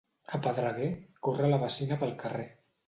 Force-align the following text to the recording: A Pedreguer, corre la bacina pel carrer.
A 0.37 0.39
Pedreguer, 0.47 0.89
corre 1.29 1.53
la 1.53 1.63
bacina 1.67 2.03
pel 2.05 2.19
carrer. 2.27 2.51